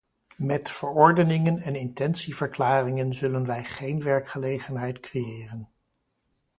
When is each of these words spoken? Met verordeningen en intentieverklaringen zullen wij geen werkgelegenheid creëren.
Met 0.37 0.69
verordeningen 0.71 1.59
en 1.59 1.75
intentieverklaringen 1.75 3.13
zullen 3.13 3.45
wij 3.45 3.63
geen 3.63 4.03
werkgelegenheid 4.03 4.99
creëren. 4.99 5.67